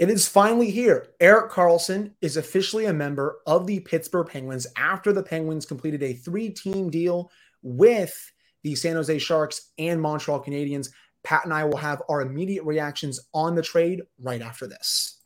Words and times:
It 0.00 0.08
is 0.08 0.26
finally 0.26 0.70
here. 0.70 1.08
Erik 1.20 1.50
Karlsson 1.50 2.12
is 2.22 2.38
officially 2.38 2.86
a 2.86 2.92
member 2.92 3.40
of 3.46 3.66
the 3.66 3.80
Pittsburgh 3.80 4.26
Penguins 4.26 4.66
after 4.74 5.12
the 5.12 5.22
Penguins 5.22 5.66
completed 5.66 6.02
a 6.02 6.14
three 6.14 6.48
team 6.48 6.88
deal 6.88 7.30
with 7.62 8.32
the 8.62 8.74
San 8.74 8.96
Jose 8.96 9.18
Sharks 9.18 9.72
and 9.76 10.00
Montreal 10.00 10.42
Canadiens. 10.42 10.88
Pat 11.22 11.44
and 11.44 11.52
I 11.52 11.64
will 11.64 11.76
have 11.76 12.00
our 12.08 12.22
immediate 12.22 12.64
reactions 12.64 13.20
on 13.34 13.54
the 13.54 13.60
trade 13.60 14.00
right 14.18 14.40
after 14.40 14.66
this. 14.66 15.18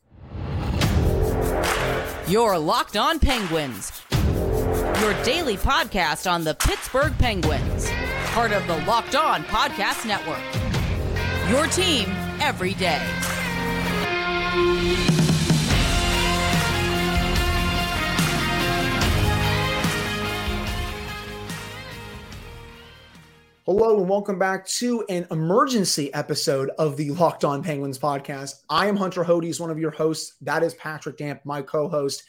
You're 2.27 2.59
Locked 2.59 2.97
On 2.97 3.17
Penguins, 3.17 3.93
your 4.11 5.13
daily 5.23 5.55
podcast 5.55 6.29
on 6.29 6.43
the 6.43 6.53
Pittsburgh 6.53 7.17
Penguins, 7.17 7.89
part 8.25 8.51
of 8.51 8.67
the 8.67 8.75
Locked 8.79 9.15
On 9.15 9.41
Podcast 9.45 10.05
Network. 10.05 10.43
Your 11.49 11.65
team 11.67 12.09
every 12.41 12.73
day. 12.73 13.01
Hello 23.65 23.99
and 23.99 24.07
welcome 24.07 24.37
back 24.37 24.67
to 24.67 25.03
an 25.09 25.25
emergency 25.31 26.13
episode 26.13 26.69
of 26.77 26.97
the 26.97 27.09
Locked 27.09 27.43
On 27.43 27.63
Penguins 27.63 27.97
podcast. 27.97 28.61
I 28.69 28.85
am 28.85 28.95
Hunter 28.95 29.23
Hodes, 29.23 29.59
one 29.59 29.71
of 29.71 29.79
your 29.79 29.89
hosts. 29.89 30.35
That 30.41 30.61
is 30.61 30.75
Patrick 30.75 31.17
Damp, 31.17 31.41
my 31.45 31.63
co-host. 31.63 32.23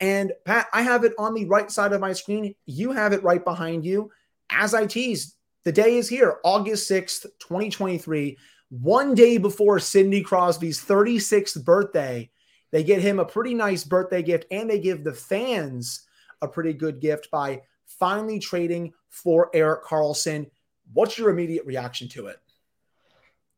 And 0.00 0.32
Pat, 0.46 0.66
I 0.72 0.80
have 0.80 1.04
it 1.04 1.12
on 1.18 1.34
the 1.34 1.44
right 1.44 1.70
side 1.70 1.92
of 1.92 2.00
my 2.00 2.14
screen. 2.14 2.54
You 2.64 2.92
have 2.92 3.12
it 3.12 3.22
right 3.22 3.44
behind 3.44 3.84
you. 3.84 4.10
As 4.48 4.72
I 4.72 4.86
teased, 4.86 5.34
the 5.64 5.72
day 5.72 5.98
is 5.98 6.08
here, 6.08 6.38
August 6.42 6.90
6th, 6.90 7.26
2023 7.38 8.38
one 8.70 9.14
day 9.14 9.38
before 9.38 9.78
Sidney 9.78 10.22
Crosby's 10.22 10.84
36th 10.84 11.64
birthday. 11.64 12.30
They 12.70 12.84
get 12.84 13.00
him 13.00 13.18
a 13.18 13.24
pretty 13.24 13.54
nice 13.54 13.84
birthday 13.84 14.22
gift 14.22 14.44
and 14.50 14.68
they 14.68 14.78
give 14.78 15.02
the 15.02 15.14
fans 15.14 16.06
a 16.42 16.48
pretty 16.48 16.74
good 16.74 17.00
gift 17.00 17.30
by 17.30 17.62
finally 17.86 18.38
trading 18.38 18.92
for 19.08 19.50
Erik 19.54 19.84
Karlsson. 19.84 20.50
What's 20.92 21.18
your 21.18 21.30
immediate 21.30 21.64
reaction 21.64 22.08
to 22.10 22.26
it? 22.26 22.36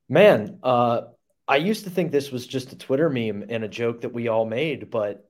Man, 0.09 0.59
uh, 0.63 1.03
I 1.47 1.57
used 1.57 1.85
to 1.85 1.91
think 1.91 2.13
this 2.13 2.31
was 2.31 2.47
just 2.47 2.73
a 2.73 2.79
Twitter 2.79 3.11
meme 3.11 3.45
and 3.49 3.65
a 3.65 3.69
joke 3.69 4.03
that 4.03 4.13
we 4.13 4.29
all 4.29 4.45
made, 4.47 4.91
but 4.91 5.29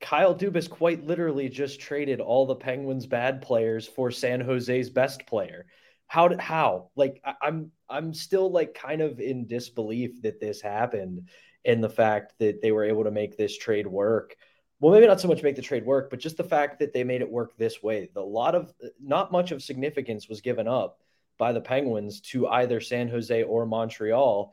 Kyle 0.00 0.34
Dubas 0.34 0.68
quite 0.68 1.06
literally 1.06 1.48
just 1.48 1.80
traded 1.80 2.20
all 2.20 2.46
the 2.46 2.54
Penguins' 2.54 3.06
bad 3.06 3.40
players 3.40 3.86
for 3.86 4.10
San 4.10 4.40
Jose's 4.40 4.90
best 4.90 5.26
player. 5.26 5.66
How 6.06 6.28
did 6.28 6.40
how? 6.40 6.90
Like 6.96 7.20
I, 7.24 7.34
I'm 7.42 7.70
I'm 7.88 8.14
still 8.14 8.50
like 8.50 8.74
kind 8.74 9.00
of 9.00 9.20
in 9.20 9.46
disbelief 9.46 10.22
that 10.22 10.40
this 10.40 10.60
happened 10.60 11.28
and 11.64 11.82
the 11.82 11.88
fact 11.88 12.34
that 12.38 12.60
they 12.60 12.72
were 12.72 12.84
able 12.84 13.04
to 13.04 13.10
make 13.10 13.36
this 13.36 13.56
trade 13.56 13.86
work. 13.86 14.36
Well, 14.80 14.92
maybe 14.92 15.06
not 15.06 15.20
so 15.20 15.28
much 15.28 15.42
make 15.42 15.56
the 15.56 15.62
trade 15.62 15.86
work, 15.86 16.10
but 16.10 16.18
just 16.18 16.36
the 16.36 16.44
fact 16.44 16.80
that 16.80 16.92
they 16.92 17.04
made 17.04 17.22
it 17.22 17.30
work 17.30 17.56
this 17.56 17.82
way. 17.82 18.10
A 18.16 18.20
lot 18.20 18.54
of 18.54 18.72
not 19.02 19.32
much 19.32 19.50
of 19.50 19.62
significance 19.62 20.28
was 20.28 20.40
given 20.40 20.68
up 20.68 21.00
by 21.38 21.52
the 21.52 21.60
Penguins 21.60 22.20
to 22.20 22.46
either 22.48 22.80
San 22.80 23.08
Jose 23.08 23.42
or 23.42 23.66
Montreal 23.66 24.52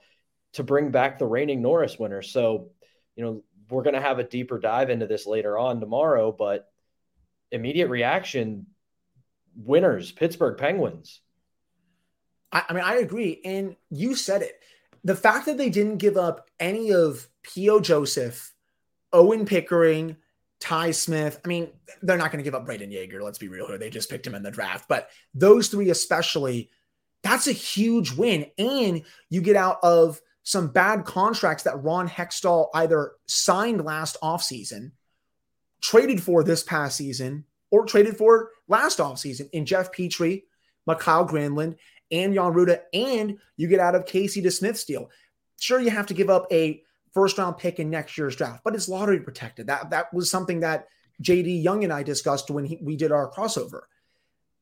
to 0.53 0.63
bring 0.63 0.91
back 0.91 1.19
the 1.19 1.25
reigning 1.25 1.61
Norris 1.61 1.99
winner. 1.99 2.21
So, 2.21 2.71
you 3.15 3.23
know, 3.23 3.43
we're 3.69 3.83
going 3.83 3.95
to 3.95 4.01
have 4.01 4.19
a 4.19 4.23
deeper 4.23 4.59
dive 4.59 4.89
into 4.89 5.07
this 5.07 5.25
later 5.25 5.57
on 5.57 5.79
tomorrow, 5.79 6.31
but 6.31 6.69
immediate 7.51 7.89
reaction 7.89 8.67
winners, 9.55 10.11
Pittsburgh 10.11 10.57
Penguins. 10.57 11.21
I, 12.51 12.63
I 12.69 12.73
mean, 12.73 12.83
I 12.83 12.95
agree. 12.95 13.41
And 13.43 13.75
you 13.89 14.15
said 14.15 14.41
it. 14.41 14.59
The 15.03 15.15
fact 15.15 15.47
that 15.47 15.57
they 15.57 15.69
didn't 15.69 15.97
give 15.97 16.17
up 16.17 16.49
any 16.59 16.91
of 16.91 17.27
P.O. 17.43 17.79
Joseph, 17.79 18.53
Owen 19.11 19.45
Pickering, 19.45 20.17
Ty 20.59 20.91
Smith. 20.91 21.41
I 21.43 21.47
mean, 21.47 21.69
they're 22.03 22.17
not 22.17 22.31
going 22.31 22.37
to 22.37 22.43
give 22.43 22.55
up 22.55 22.67
Brayden 22.67 22.91
Yager. 22.91 23.23
Let's 23.23 23.39
be 23.39 23.47
real 23.47 23.67
here. 23.67 23.79
They 23.79 23.89
just 23.89 24.09
picked 24.09 24.27
him 24.27 24.35
in 24.35 24.43
the 24.43 24.51
draft. 24.51 24.87
But 24.87 25.09
those 25.33 25.67
three, 25.67 25.89
especially, 25.89 26.69
that's 27.23 27.47
a 27.47 27.51
huge 27.51 28.11
win. 28.13 28.45
And 28.57 29.03
you 29.29 29.41
get 29.41 29.55
out 29.55 29.79
of 29.83 30.21
some 30.43 30.67
bad 30.67 31.03
contracts 31.03 31.63
that 31.63 31.83
Ron 31.83 32.07
Hextall 32.07 32.67
either 32.73 33.13
signed 33.27 33.83
last 33.83 34.17
offseason, 34.21 34.91
traded 35.81 36.21
for 36.21 36.43
this 36.43 36.63
past 36.63 36.95
season, 36.95 37.45
or 37.71 37.85
traded 37.85 38.17
for 38.17 38.49
last 38.67 38.99
offseason 38.99 39.49
in 39.51 39.65
Jeff 39.65 39.91
Petry, 39.91 40.43
Mikael 40.85 41.27
Granlund, 41.27 41.75
and 42.11 42.33
Jan 42.33 42.53
Rutta, 42.53 42.81
and 42.93 43.37
you 43.57 43.67
get 43.67 43.79
out 43.79 43.95
of 43.95 44.05
Casey 44.05 44.41
DeSmith's 44.41 44.83
deal. 44.83 45.09
Sure, 45.59 45.79
you 45.79 45.89
have 45.89 46.07
to 46.07 46.13
give 46.13 46.29
up 46.29 46.47
a 46.51 46.83
first 47.13 47.37
round 47.37 47.57
pick 47.57 47.79
in 47.79 47.89
next 47.89 48.17
year's 48.17 48.35
draft, 48.35 48.63
but 48.63 48.75
it's 48.75 48.89
lottery 48.89 49.19
protected. 49.19 49.67
That 49.67 49.89
that 49.91 50.13
was 50.13 50.29
something 50.29 50.61
that 50.61 50.87
JD 51.21 51.63
Young 51.63 51.83
and 51.83 51.93
I 51.93 52.03
discussed 52.03 52.49
when 52.49 52.65
he, 52.65 52.79
we 52.81 52.95
did 52.95 53.11
our 53.11 53.31
crossover. 53.31 53.81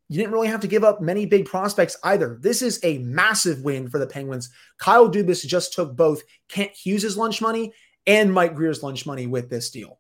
You 0.09 0.17
didn't 0.17 0.33
really 0.33 0.47
have 0.47 0.61
to 0.61 0.67
give 0.67 0.83
up 0.83 1.01
many 1.01 1.25
big 1.27 1.45
prospects 1.45 1.95
either. 2.03 2.37
This 2.41 2.61
is 2.61 2.79
a 2.83 2.97
massive 2.97 3.61
win 3.61 3.89
for 3.89 3.99
the 3.99 4.07
Penguins. 4.07 4.49
Kyle 4.79 5.09
Dubas 5.09 5.45
just 5.45 5.73
took 5.73 5.95
both 5.95 6.23
Kent 6.47 6.71
Hughes' 6.71 7.15
lunch 7.15 7.41
money 7.41 7.73
and 8.07 8.33
Mike 8.33 8.55
Grier's 8.55 8.81
lunch 8.81 9.05
money 9.05 9.27
with 9.27 9.49
this 9.49 9.69
deal. 9.69 9.99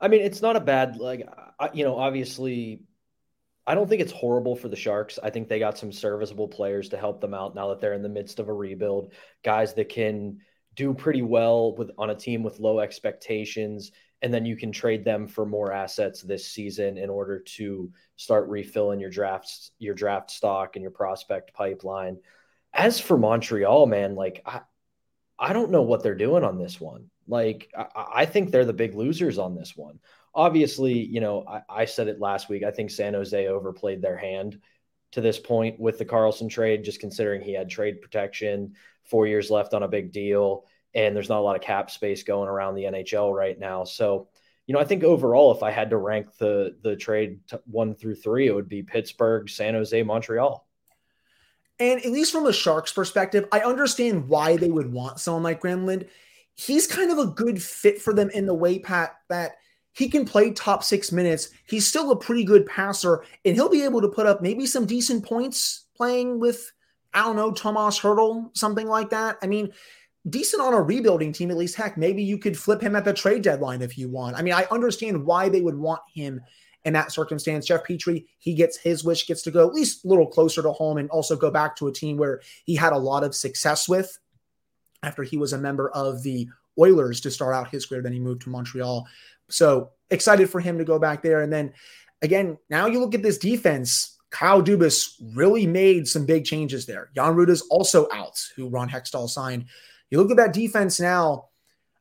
I 0.00 0.08
mean, 0.08 0.22
it's 0.22 0.42
not 0.42 0.56
a 0.56 0.60
bad 0.60 0.96
like 0.96 1.26
you 1.72 1.84
know, 1.84 1.96
obviously 1.96 2.82
I 3.66 3.74
don't 3.74 3.88
think 3.88 4.00
it's 4.00 4.12
horrible 4.12 4.54
for 4.54 4.68
the 4.68 4.76
Sharks. 4.76 5.18
I 5.22 5.30
think 5.30 5.48
they 5.48 5.58
got 5.58 5.76
some 5.76 5.90
serviceable 5.90 6.46
players 6.46 6.88
to 6.90 6.96
help 6.96 7.20
them 7.20 7.34
out 7.34 7.54
now 7.54 7.68
that 7.68 7.80
they're 7.80 7.94
in 7.94 8.02
the 8.02 8.08
midst 8.08 8.38
of 8.38 8.48
a 8.48 8.52
rebuild. 8.52 9.12
Guys 9.42 9.74
that 9.74 9.88
can 9.88 10.38
do 10.74 10.94
pretty 10.94 11.22
well 11.22 11.74
with 11.74 11.90
on 11.98 12.10
a 12.10 12.14
team 12.14 12.42
with 12.44 12.60
low 12.60 12.78
expectations, 12.78 13.90
and 14.22 14.32
then 14.32 14.46
you 14.46 14.56
can 14.56 14.70
trade 14.70 15.04
them 15.04 15.26
for 15.26 15.44
more 15.44 15.72
assets 15.72 16.22
this 16.22 16.46
season 16.46 16.96
in 16.96 17.10
order 17.10 17.40
to 17.40 17.90
start 18.14 18.48
refilling 18.48 19.00
your 19.00 19.10
drafts, 19.10 19.72
your 19.78 19.94
draft 19.94 20.30
stock 20.30 20.76
and 20.76 20.82
your 20.82 20.92
prospect 20.92 21.52
pipeline. 21.52 22.18
As 22.72 23.00
for 23.00 23.18
Montreal, 23.18 23.86
man, 23.86 24.14
like 24.14 24.42
I, 24.46 24.60
I 25.38 25.52
don't 25.52 25.72
know 25.72 25.82
what 25.82 26.02
they're 26.02 26.14
doing 26.14 26.44
on 26.44 26.58
this 26.58 26.80
one. 26.80 27.10
Like 27.26 27.68
I, 27.76 27.86
I 28.14 28.26
think 28.26 28.50
they're 28.50 28.64
the 28.64 28.72
big 28.72 28.94
losers 28.94 29.38
on 29.38 29.56
this 29.56 29.76
one 29.76 29.98
obviously, 30.36 30.92
you 30.92 31.20
know, 31.20 31.44
I, 31.48 31.62
I, 31.68 31.84
said 31.86 32.08
it 32.08 32.20
last 32.20 32.50
week. 32.50 32.62
I 32.62 32.70
think 32.70 32.90
San 32.90 33.14
Jose 33.14 33.48
overplayed 33.48 34.02
their 34.02 34.18
hand 34.18 34.60
to 35.12 35.22
this 35.22 35.38
point 35.38 35.80
with 35.80 35.98
the 35.98 36.04
Karlsson 36.04 36.50
trade, 36.50 36.84
just 36.84 37.00
considering 37.00 37.40
he 37.40 37.54
had 37.54 37.70
trade 37.70 38.02
protection, 38.02 38.74
four 39.04 39.26
years 39.26 39.50
left 39.50 39.72
on 39.72 39.82
a 39.82 39.88
big 39.88 40.12
deal, 40.12 40.66
and 40.94 41.16
there's 41.16 41.30
not 41.30 41.38
a 41.38 41.42
lot 41.42 41.56
of 41.56 41.62
cap 41.62 41.90
space 41.90 42.22
going 42.22 42.48
around 42.48 42.74
the 42.74 42.84
NHL 42.84 43.34
right 43.34 43.58
now. 43.58 43.84
So, 43.84 44.28
you 44.66 44.74
know, 44.74 44.80
I 44.80 44.84
think 44.84 45.04
overall, 45.04 45.52
if 45.52 45.62
I 45.62 45.70
had 45.70 45.90
to 45.90 45.96
rank 45.96 46.36
the 46.38 46.76
the 46.82 46.96
trade 46.96 47.40
one 47.64 47.94
through 47.94 48.16
three, 48.16 48.46
it 48.46 48.54
would 48.54 48.68
be 48.68 48.82
Pittsburgh, 48.82 49.48
San 49.48 49.74
Jose, 49.74 50.02
Montreal. 50.02 50.66
And 51.78 52.00
at 52.00 52.10
least 52.10 52.32
from 52.32 52.46
a 52.46 52.52
Sharks 52.52 52.92
perspective, 52.92 53.46
I 53.52 53.60
understand 53.60 54.28
why 54.28 54.56
they 54.56 54.70
would 54.70 54.92
want 54.92 55.20
someone 55.20 55.42
like 55.42 55.62
Granlund. 55.62 56.08
He's 56.54 56.86
kind 56.86 57.10
of 57.10 57.18
a 57.18 57.26
good 57.26 57.62
fit 57.62 58.00
for 58.00 58.14
them 58.14 58.30
in 58.30 58.46
the 58.46 58.54
way, 58.54 58.78
Pat, 58.78 59.16
that 59.28 59.56
he 59.96 60.08
can 60.08 60.26
play 60.26 60.50
top 60.50 60.84
six 60.84 61.10
minutes. 61.10 61.50
He's 61.66 61.86
still 61.86 62.10
a 62.10 62.16
pretty 62.16 62.44
good 62.44 62.66
passer, 62.66 63.24
and 63.44 63.54
he'll 63.54 63.70
be 63.70 63.82
able 63.82 64.02
to 64.02 64.08
put 64.08 64.26
up 64.26 64.42
maybe 64.42 64.66
some 64.66 64.84
decent 64.84 65.24
points 65.24 65.86
playing 65.96 66.38
with, 66.38 66.70
I 67.14 67.22
don't 67.22 67.36
know, 67.36 67.50
Tomas 67.50 67.98
Hertl, 67.98 68.54
something 68.54 68.86
like 68.86 69.08
that. 69.10 69.38
I 69.42 69.46
mean, 69.46 69.72
decent 70.28 70.62
on 70.62 70.74
a 70.74 70.82
rebuilding 70.82 71.32
team, 71.32 71.50
at 71.50 71.56
least. 71.56 71.76
Heck, 71.76 71.96
maybe 71.96 72.22
you 72.22 72.36
could 72.36 72.58
flip 72.58 72.82
him 72.82 72.94
at 72.94 73.06
the 73.06 73.14
trade 73.14 73.40
deadline 73.40 73.80
if 73.80 73.96
you 73.96 74.10
want. 74.10 74.36
I 74.36 74.42
mean, 74.42 74.52
I 74.52 74.66
understand 74.70 75.24
why 75.24 75.48
they 75.48 75.62
would 75.62 75.78
want 75.78 76.02
him 76.12 76.42
in 76.84 76.92
that 76.92 77.10
circumstance. 77.10 77.64
Jeff 77.64 77.84
Petry, 77.84 78.26
he 78.36 78.52
gets 78.52 78.76
his 78.76 79.02
wish, 79.02 79.26
gets 79.26 79.40
to 79.42 79.50
go 79.50 79.66
at 79.66 79.74
least 79.74 80.04
a 80.04 80.08
little 80.08 80.26
closer 80.26 80.60
to 80.60 80.72
home 80.72 80.98
and 80.98 81.08
also 81.08 81.36
go 81.36 81.50
back 81.50 81.74
to 81.76 81.88
a 81.88 81.92
team 81.92 82.18
where 82.18 82.42
he 82.66 82.76
had 82.76 82.92
a 82.92 82.98
lot 82.98 83.24
of 83.24 83.34
success 83.34 83.88
with 83.88 84.18
after 85.02 85.22
he 85.22 85.38
was 85.38 85.54
a 85.54 85.58
member 85.58 85.88
of 85.90 86.22
the 86.22 86.48
Oilers 86.78 87.20
to 87.22 87.30
start 87.30 87.54
out 87.54 87.70
his 87.70 87.86
career. 87.86 88.02
Then 88.02 88.12
he 88.12 88.20
moved 88.20 88.42
to 88.42 88.50
Montreal. 88.50 89.06
So 89.48 89.90
excited 90.10 90.50
for 90.50 90.60
him 90.60 90.78
to 90.78 90.84
go 90.84 90.98
back 90.98 91.22
there. 91.22 91.42
And 91.42 91.52
then 91.52 91.72
again, 92.22 92.58
now 92.70 92.86
you 92.86 93.00
look 93.00 93.14
at 93.14 93.22
this 93.22 93.38
defense. 93.38 94.18
Kyle 94.30 94.62
Dubas 94.62 95.14
really 95.34 95.66
made 95.66 96.08
some 96.08 96.26
big 96.26 96.44
changes 96.44 96.84
there. 96.84 97.10
Jan 97.14 97.34
Rutta's 97.34 97.62
also 97.70 98.08
out, 98.12 98.38
who 98.56 98.68
Ron 98.68 98.88
Hextall 98.90 99.28
signed. 99.28 99.66
You 100.10 100.18
look 100.18 100.30
at 100.30 100.36
that 100.36 100.52
defense 100.52 101.00
now. 101.00 101.48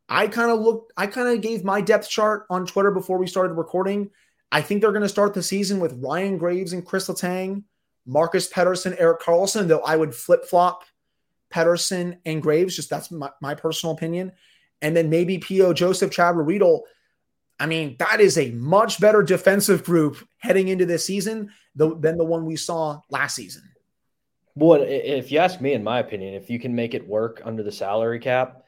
I 0.10 0.28
kind 0.28 0.52
of 0.52 0.60
looked, 0.60 0.94
I 0.98 1.08
kind 1.08 1.30
of 1.30 1.42
gave 1.42 1.64
my 1.64 1.82
depth 1.82 2.10
chart 2.10 2.46
on 2.50 2.66
Twitter 2.66 2.92
before 2.92 3.18
we 3.18 3.28
started 3.28 3.54
recording. 3.54 4.10
I 4.52 4.62
think 4.62 4.82
they're 4.82 4.92
going 4.92 5.02
to 5.02 5.10
start 5.10 5.34
the 5.34 5.42
season 5.42 5.80
with 5.80 6.00
Ryan 6.02 6.38
Graves 6.38 6.74
and 6.74 6.86
Kris 6.86 7.08
Letang, 7.08 7.64
Marcus 8.06 8.48
Pettersson, 8.48 8.96
Erik 9.00 9.22
Karlsson, 9.22 9.68
though 9.68 9.82
I 9.82 9.96
would 9.96 10.14
flip 10.14 10.46
flop 10.46 10.84
Pettersson 11.52 12.20
and 12.26 12.42
Graves. 12.42 12.76
Just 12.76 12.90
that's 12.90 13.10
my, 13.12 13.32
my 13.42 13.56
personal 13.56 13.96
opinion. 13.96 14.32
And 14.82 14.96
then 14.96 15.10
maybe 15.10 15.38
P.O. 15.38 15.74
Joseph, 15.74 16.12
Ruhwedel 16.12 16.82
I 17.60 17.68
mean, 17.68 17.96
that 18.00 18.20
is 18.20 18.38
a 18.38 18.52
much 18.52 19.00
better 19.00 19.24
defensive 19.24 19.84
group 19.84 20.18
heading 20.38 20.68
into 20.68 20.86
this 20.86 21.06
season 21.06 21.52
than 21.76 22.18
the 22.18 22.26
one 22.26 22.46
we 22.46 22.56
saw 22.56 23.00
last 23.10 23.36
season. 23.36 23.64
Well, 24.56 24.84
if 24.84 25.32
you 25.32 25.40
ask 25.40 25.60
me, 25.60 25.74
in 25.74 25.84
my 25.84 26.00
opinion, 26.00 26.34
if 26.34 26.50
you 26.50 26.60
can 26.60 26.76
make 26.76 26.94
it 26.94 27.08
work 27.08 27.42
under 27.44 27.64
the 27.64 27.72
salary 27.72 28.20
cap, 28.20 28.64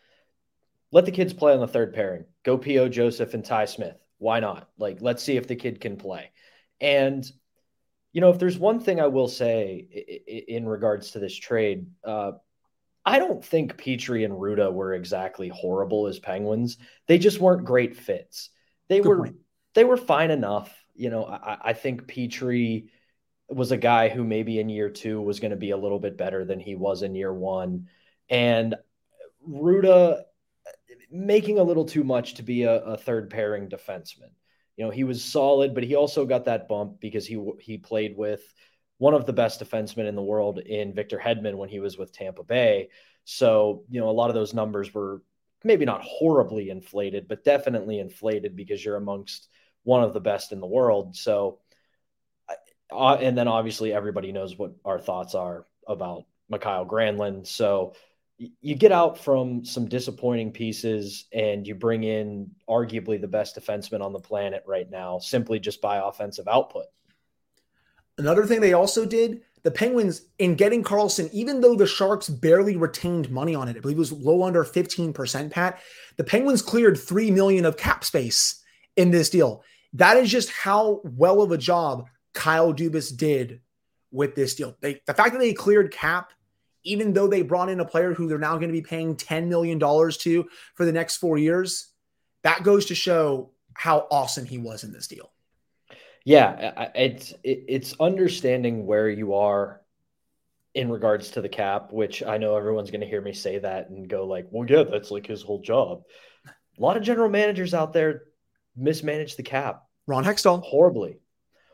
let 0.91 1.05
the 1.05 1.11
kids 1.11 1.33
play 1.33 1.53
on 1.53 1.59
the 1.59 1.67
third 1.67 1.93
pairing. 1.93 2.25
Go 2.43 2.57
P.O. 2.57 2.89
Joseph 2.89 3.33
and 3.33 3.43
Ty 3.43 3.65
Smith. 3.65 3.97
Why 4.19 4.39
not? 4.39 4.69
Like, 4.77 5.01
let's 5.01 5.23
see 5.23 5.37
if 5.37 5.47
the 5.47 5.55
kid 5.55 5.81
can 5.81 5.97
play. 5.97 6.31
And, 6.79 7.29
you 8.13 8.21
know, 8.21 8.29
if 8.29 8.39
there's 8.39 8.57
one 8.57 8.79
thing 8.79 8.99
I 8.99 9.07
will 9.07 9.27
say 9.27 9.75
in 10.47 10.67
regards 10.67 11.11
to 11.11 11.19
this 11.19 11.35
trade, 11.35 11.87
uh, 12.05 12.33
I 13.07 13.19
don't 13.19 13.43
think 13.43 13.77
Petry 13.77 14.25
and 14.25 14.33
Rutta 14.33 14.71
were 14.71 14.93
exactly 14.93 15.47
horrible 15.47 16.07
as 16.07 16.19
Penguins. 16.19 16.77
They 17.07 17.17
just 17.17 17.39
weren't 17.39 17.63
great 17.63 17.95
fits. 17.95 18.49
They 18.89 18.99
Good 18.99 19.07
were 19.07 19.17
point. 19.19 19.35
they 19.75 19.85
were 19.85 19.95
fine 19.95 20.29
enough. 20.29 20.75
You 20.93 21.09
know, 21.09 21.23
I, 21.25 21.57
I 21.61 21.73
think 21.73 22.05
Petry 22.05 22.89
was 23.47 23.71
a 23.71 23.77
guy 23.77 24.09
who 24.09 24.25
maybe 24.25 24.59
in 24.59 24.67
year 24.67 24.89
two 24.89 25.21
was 25.21 25.39
going 25.39 25.51
to 25.51 25.57
be 25.57 25.71
a 25.71 25.77
little 25.77 25.99
bit 25.99 26.17
better 26.17 26.43
than 26.43 26.59
he 26.59 26.75
was 26.75 27.01
in 27.01 27.15
year 27.15 27.33
one. 27.33 27.87
And 28.29 28.75
Rutta 29.49 30.23
making 31.09 31.59
a 31.59 31.63
little 31.63 31.85
too 31.85 32.03
much 32.03 32.33
to 32.33 32.43
be 32.43 32.63
a, 32.63 32.81
a, 32.83 32.97
third 32.97 33.29
pairing 33.29 33.69
defenseman. 33.69 34.31
You 34.75 34.83
know, 34.83 34.91
he 34.91 35.05
was 35.05 35.23
solid, 35.23 35.73
but 35.73 35.85
he 35.85 35.95
also 35.95 36.25
got 36.25 36.43
that 36.45 36.67
bump 36.67 36.99
because 36.99 37.25
he 37.25 37.41
he 37.61 37.77
played 37.77 38.17
with 38.17 38.41
one 38.97 39.13
of 39.13 39.25
the 39.25 39.33
best 39.33 39.61
defensemen 39.61 40.07
in 40.07 40.15
the 40.15 40.21
world 40.21 40.59
in 40.59 40.93
Victor 40.93 41.21
Hedman 41.23 41.55
when 41.55 41.69
he 41.69 41.79
was 41.79 41.97
with 41.97 42.11
Tampa 42.11 42.43
Bay. 42.43 42.89
So, 43.25 43.83
you 43.89 43.99
know, 43.99 44.09
a 44.09 44.11
lot 44.11 44.29
of 44.29 44.35
those 44.35 44.53
numbers 44.53 44.93
were 44.93 45.21
maybe 45.63 45.85
not 45.85 46.01
horribly 46.03 46.69
inflated, 46.69 47.27
but 47.27 47.43
definitely 47.43 47.99
inflated 47.99 48.55
because 48.55 48.83
you're 48.83 48.95
amongst 48.95 49.49
one 49.83 50.03
of 50.03 50.13
the 50.13 50.19
best 50.19 50.51
in 50.51 50.59
the 50.59 50.67
world. 50.67 51.15
So, 51.15 51.59
uh, 52.91 53.15
and 53.15 53.37
then 53.37 53.47
obviously 53.47 53.93
everybody 53.93 54.31
knows 54.31 54.57
what 54.57 54.73
our 54.85 54.99
thoughts 54.99 55.35
are 55.35 55.65
about 55.87 56.23
Mikael 56.49 56.85
Granlund. 56.85 57.47
So, 57.47 57.93
you 58.61 58.75
get 58.75 58.91
out 58.91 59.17
from 59.17 59.65
some 59.65 59.87
disappointing 59.87 60.51
pieces 60.51 61.25
and 61.33 61.65
you 61.65 61.73
bring 61.73 62.03
in 62.03 62.51
arguably 62.69 63.19
the 63.19 63.27
best 63.27 63.55
defenseman 63.55 64.01
on 64.01 64.13
the 64.13 64.19
planet 64.19 64.63
right 64.67 64.89
now 64.89 65.17
simply 65.17 65.59
just 65.59 65.81
by 65.81 65.97
offensive 65.97 66.47
output. 66.47 66.85
Another 68.17 68.45
thing 68.45 68.61
they 68.61 68.73
also 68.73 69.05
did, 69.05 69.41
the 69.63 69.71
Penguins 69.71 70.21
in 70.39 70.55
getting 70.55 70.83
Karlsson, 70.83 71.29
even 71.31 71.61
though 71.61 71.75
the 71.75 71.87
Sharks 71.87 72.29
barely 72.29 72.77
retained 72.77 73.29
money 73.29 73.53
on 73.53 73.67
it, 73.67 73.77
I 73.77 73.79
believe 73.79 73.97
it 73.97 73.99
was 73.99 74.11
low 74.11 74.43
under 74.43 74.63
15%, 74.63 75.51
Pat, 75.51 75.79
the 76.15 76.23
Penguins 76.23 76.61
cleared 76.61 76.97
3 76.97 77.31
million 77.31 77.65
of 77.65 77.77
cap 77.77 78.03
space 78.03 78.63
in 78.95 79.11
this 79.11 79.29
deal. 79.29 79.63
That 79.93 80.17
is 80.17 80.31
just 80.31 80.49
how 80.49 81.01
well 81.03 81.41
of 81.41 81.51
a 81.51 81.57
job 81.57 82.07
Kyle 82.33 82.73
Dubas 82.73 83.15
did 83.15 83.61
with 84.11 84.35
this 84.35 84.55
deal. 84.55 84.75
They, 84.79 85.01
the 85.05 85.13
fact 85.13 85.33
that 85.33 85.39
they 85.39 85.53
cleared 85.53 85.91
cap 85.91 86.31
even 86.87 87.13
though 87.13 87.27
they 87.27 87.41
brought 87.41 87.69
in 87.69 87.79
a 87.79 87.85
player 87.85 88.13
who 88.13 88.27
they're 88.27 88.39
now 88.39 88.55
going 88.55 88.69
to 88.69 88.73
be 88.73 88.81
paying 88.81 89.15
$10 89.15 89.47
million 89.47 89.77
to 89.79 90.49
for 90.73 90.85
the 90.85 90.91
next 90.91 91.17
four 91.17 91.37
years, 91.37 91.89
that 92.43 92.63
goes 92.63 92.85
to 92.85 92.95
show 92.95 93.51
how 93.73 94.07
awesome 94.09 94.45
he 94.45 94.57
was 94.57 94.83
in 94.83 94.93
this 94.93 95.07
deal. 95.07 95.31
Yeah, 96.27 96.89
it's 96.93 97.33
it's 97.41 97.95
understanding 98.01 98.85
where 98.85 99.07
you 99.09 99.35
are 99.35 99.79
in 100.73 100.91
regards 100.91 101.31
to 101.31 101.41
the 101.41 101.47
cap, 101.47 101.93
which 101.93 102.21
I 102.21 102.37
know 102.37 102.57
everyone's 102.57 102.91
going 102.91 102.99
to 102.99 103.07
hear 103.07 103.21
me 103.21 103.31
say 103.31 103.59
that 103.59 103.87
and 103.89 104.09
go 104.09 104.25
like, 104.25 104.45
"Well, 104.51 104.69
yeah, 104.69 104.83
that's 104.83 105.09
like 105.09 105.25
his 105.25 105.41
whole 105.41 105.61
job." 105.61 106.03
A 106.45 106.81
lot 106.81 106.97
of 106.97 107.03
general 107.03 107.29
managers 107.29 107.73
out 107.73 107.93
there 107.93 108.23
mismanage 108.75 109.37
the 109.37 109.43
cap. 109.43 109.83
Ron 110.05 110.25
Hextall 110.25 110.61
horribly, 110.63 111.21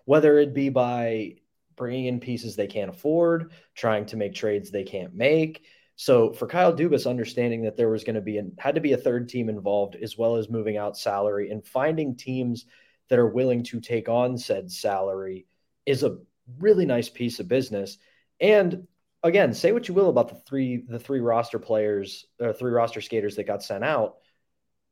whether 0.06 0.38
it 0.38 0.54
be 0.54 0.70
by 0.70 1.38
bringing 1.76 2.06
in 2.06 2.20
pieces 2.20 2.56
they 2.56 2.68
can't 2.68 2.92
afford, 2.92 3.54
trying 3.74 4.06
to 4.06 4.18
make 4.18 4.36
trades 4.36 4.70
they 4.70 4.84
can't 4.84 5.16
make. 5.16 5.66
So 5.96 6.32
for 6.32 6.46
Kyle 6.46 6.72
Dubas, 6.72 7.10
understanding 7.10 7.64
that 7.64 7.76
there 7.76 7.90
was 7.90 8.04
going 8.04 8.18
to 8.18 8.22
be 8.22 8.38
an, 8.38 8.54
had 8.60 8.76
to 8.76 8.82
be 8.82 8.94
a 8.94 8.98
third 8.98 9.30
team 9.30 9.50
involved, 9.50 9.96
as 9.96 10.16
well 10.16 10.36
as 10.36 10.48
moving 10.48 10.78
out 10.78 10.96
salary 10.96 11.50
and 11.50 11.66
finding 11.66 12.16
teams 12.16 12.68
that 13.14 13.20
are 13.20 13.28
willing 13.28 13.62
to 13.62 13.80
take 13.80 14.10
on 14.10 14.40
said 14.40 14.72
salary, 14.72 15.46
is 15.86 16.02
a 16.02 16.18
really 16.58 16.84
nice 16.84 17.10
piece 17.10 17.40
of 17.40 17.48
business. 17.48 18.00
And 18.40 18.88
again, 19.22 19.54
say 19.54 19.72
what 19.72 19.88
you 19.88 19.94
will 19.94 20.10
about 20.10 20.30
the 20.30 20.42
three 20.48 20.84
the 20.88 20.98
three 20.98 21.20
roster 21.20 21.60
players 21.60 22.26
or 22.40 22.54
three 22.54 22.72
roster 22.72 23.02
skaters 23.02 23.36
that 23.36 23.44
got 23.44 23.62
sent 23.62 23.84
out, 23.84 24.16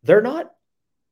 they're 0.03 0.21
not 0.21 0.51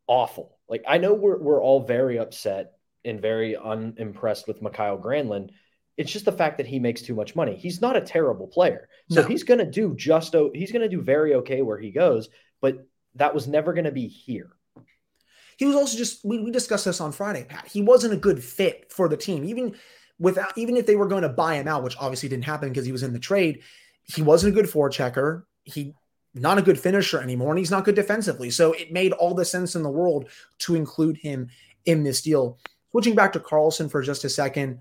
awful. 0.06 0.60
Like 0.68 0.84
I 0.88 1.00
know 1.00 1.16
we're 1.16 1.40
we're 1.42 1.64
all 1.64 1.82
very 1.82 2.20
upset 2.20 2.74
and 3.04 3.20
very 3.20 3.58
unimpressed 3.58 4.48
with 4.48 4.62
Mikael 4.62 5.00
Granlund. 5.00 5.50
It's 5.98 6.12
just 6.12 6.26
the 6.26 6.32
fact 6.32 6.58
that 6.58 6.68
he 6.68 6.78
makes 6.78 7.02
too 7.02 7.16
much 7.16 7.36
money. 7.36 7.56
He's 7.56 7.82
not 7.82 7.98
a 7.98 8.02
terrible 8.02 8.46
player. 8.46 8.88
So 9.10 9.22
no. 9.22 9.28
he's 9.28 9.42
going 9.44 9.62
to 9.62 9.66
do 9.66 9.96
just, 9.96 10.36
he's 10.54 10.72
going 10.72 10.84
to 10.84 10.96
do 10.96 11.02
very 11.02 11.34
okay 11.36 11.64
where 11.64 11.80
he 11.80 11.90
goes, 11.90 12.30
but 12.62 12.86
that 13.16 13.34
was 13.34 13.48
never 13.48 13.74
going 13.74 13.86
to 13.86 13.92
be 13.92 14.08
here. 14.08 14.52
He 15.60 15.66
was 15.66 15.76
also 15.76 15.98
just, 15.98 16.24
we, 16.24 16.40
we 16.40 16.52
discussed 16.52 16.86
this 16.86 17.02
on 17.02 17.12
Friday, 17.12 17.44
Pat. 17.44 17.68
He 17.68 17.82
wasn't 17.82 18.14
a 18.14 18.18
good 18.18 18.42
fit 18.42 18.90
for 18.94 19.10
the 19.10 19.18
team. 19.18 19.44
Even 19.44 19.76
without, 20.18 20.58
even 20.58 20.78
if 20.78 20.86
they 20.86 20.96
were 20.96 21.06
going 21.06 21.24
to 21.24 21.28
buy 21.30 21.56
him 21.56 21.68
out, 21.68 21.84
which 21.84 21.98
obviously 22.00 22.30
didn't 22.30 22.46
happen 22.46 22.70
because 22.70 22.86
he 22.86 22.94
was 22.94 23.04
in 23.04 23.12
the 23.12 23.20
trade, 23.20 23.62
he 24.06 24.22
wasn't 24.22 24.54
a 24.54 24.56
good 24.56 24.72
forechecker. 24.72 25.44
He, 25.66 25.96
not 26.34 26.58
a 26.58 26.62
good 26.62 26.80
finisher 26.80 27.20
anymore, 27.20 27.50
and 27.50 27.60
he's 27.60 27.72
not 27.72 27.84
good 27.84 27.96
defensively. 27.96 28.50
So 28.52 28.72
it 28.72 28.94
made 28.94 29.12
all 29.12 29.34
the 29.34 29.44
sense 29.44 29.76
in 29.76 29.84
the 29.84 29.90
world 29.90 30.30
to 30.60 30.76
include 30.76 31.18
him 31.18 31.50
in 31.84 32.04
this 32.04 32.22
deal. 32.22 32.58
Switching 32.92 33.16
back 33.16 33.34
to 33.34 33.42
Karlsson 33.42 33.92
for 33.92 34.02
just 34.02 34.24
a 34.24 34.30
second, 34.30 34.80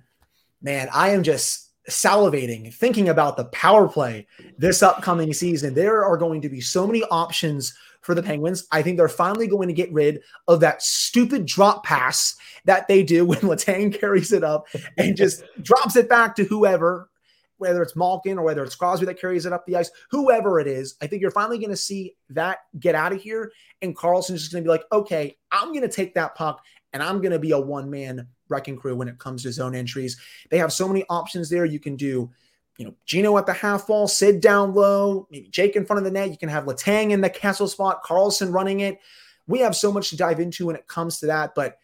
man, 0.63 0.89
I 0.95 1.11
am 1.11 1.25
just 1.25 1.68
salivating 1.89 2.73
thinking 2.73 3.09
about 3.09 3.37
the 3.37 3.47
power 3.47 3.89
play 3.89 4.27
this 4.57 4.83
upcoming 4.83 5.33
season. 5.33 5.75
There 5.75 6.05
are 6.05 6.17
going 6.17 6.41
to 6.43 6.49
be 6.49 6.61
so 6.61 6.87
many 6.87 7.03
options 7.05 7.75
for 8.03 8.15
the 8.15 8.23
Penguins. 8.23 8.67
I 8.71 8.83
think 8.83 8.97
they're 8.97 9.09
finally 9.09 9.47
going 9.47 9.69
to 9.69 9.75
get 9.75 9.93
rid 9.93 10.21
of 10.47 10.61
that 10.61 10.83
stupid 10.83 11.47
drop 11.47 11.85
pass 11.85 12.37
that 12.65 12.89
they 12.89 13.03
do 13.03 13.25
when 13.25 13.39
Letang 13.41 13.99
carries 13.99 14.33
it 14.33 14.45
up 14.45 14.67
and 14.97 15.17
just 15.17 15.43
drops 15.63 15.97
it 15.97 16.09
back 16.09 16.37
to 16.37 16.45
whoever, 16.45 17.11
whether 17.57 17.83
it's 17.83 17.97
Malkin 17.97 18.39
or 18.39 18.45
whether 18.45 18.63
it's 18.63 18.77
Crosby 18.77 19.07
that 19.07 19.21
carries 19.21 19.47
it 19.47 19.53
up 19.53 19.67
the 19.67 19.77
ice, 19.77 19.91
whoever 20.11 20.61
it 20.61 20.67
is. 20.67 20.97
I 21.03 21.07
think 21.07 21.23
you're 21.23 21.31
finally 21.31 21.59
going 21.59 21.71
to 21.71 21.77
see 21.77 22.15
that 22.31 22.59
get 22.79 22.95
out 22.95 23.13
of 23.13 23.21
here. 23.21 23.53
And 23.83 23.97
Karlsson's 23.97 24.41
just 24.41 24.53
going 24.53 24.63
to 24.63 24.69
be 24.69 24.73
like, 24.73 24.85
okay, 24.93 25.37
I'm 25.51 25.69
going 25.69 25.83
to 25.83 25.89
take 25.89 26.15
that 26.15 26.35
puck 26.35 26.63
and 26.93 27.03
I'm 27.03 27.21
going 27.21 27.33
to 27.33 27.39
be 27.39 27.51
a 27.51 27.61
one 27.61 27.91
man 27.91 28.29
wrecking 28.49 28.77
crew 28.77 28.97
when 28.97 29.09
it 29.09 29.19
comes 29.19 29.43
to 29.43 29.53
zone 29.53 29.75
entries. 29.75 30.17
They 30.51 30.59
have 30.59 30.73
so 30.73 30.89
many 30.89 31.05
options 31.09 31.49
there. 31.49 31.65
You 31.65 31.81
can 31.81 31.97
do, 31.97 32.31
you 32.77 32.85
know, 32.85 32.95
Gino 33.07 33.37
at 33.39 33.47
the 33.47 33.53
half 33.53 33.89
wall, 33.89 34.09
Sid 34.09 34.41
down 34.41 34.75
low, 34.75 35.27
maybe 35.31 35.49
Jake 35.49 35.77
in 35.77 35.85
front 35.85 35.99
of 35.99 36.05
the 36.05 36.11
net. 36.11 36.31
You 36.31 36.39
can 36.39 36.49
have 36.49 36.65
Letang 36.65 37.11
in 37.11 37.21
the 37.21 37.31
castle 37.31 37.69
spot, 37.69 38.05
Karlsson 38.05 38.53
running 38.53 38.81
it. 38.81 38.99
We 39.47 39.61
have 39.61 39.75
so 39.75 39.93
much 39.93 40.11
to 40.11 40.17
dive 40.17 40.41
into 40.41 40.67
when 40.67 40.77
it 40.77 40.87
comes 40.87 41.21
to 41.21 41.27
that, 41.27 41.55
but 41.55 41.79